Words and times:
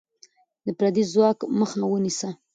د 0.65 0.67
پردی 0.77 1.03
ځواک 1.13 1.37
مخه 1.59 1.79
ونیسه. 1.87 2.29